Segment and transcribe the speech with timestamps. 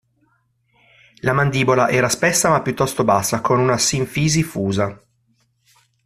[1.19, 4.99] La mandibola era spessa ma piuttosto bassa, con una sinfisi fusa.